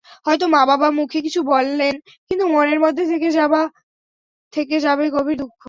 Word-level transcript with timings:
হয়তো 0.25 0.45
মা-বাবা 0.47 0.87
মুখে 0.97 1.19
কিছু 1.21 1.39
বললেন, 1.47 1.93
কিন্তু 2.29 2.45
মনের 2.47 2.79
মধ্যে 2.79 3.03
থেকে 4.53 4.77
যাবে 4.79 5.05
গভীর 5.15 5.37
দুঃখ। 5.39 5.51